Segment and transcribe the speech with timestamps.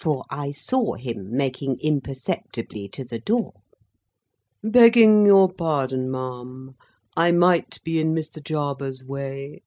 [0.00, 3.62] For, I saw him making imperceptibly to the door.
[4.60, 6.74] "Begging your pardon, ma'am,
[7.16, 8.42] I might be in Mr.
[8.42, 9.62] Jarber's way?"